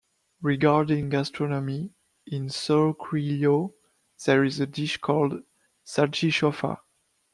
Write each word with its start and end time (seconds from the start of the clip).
Regarding 0.41 1.09
gastronomy, 1.09 1.91
in 2.25 2.47
Surquillo 2.49 3.75
there 4.25 4.43
is 4.43 4.59
a 4.59 4.65
dish 4.65 4.97
called 4.97 5.43
"salchichaufa". 5.85 6.79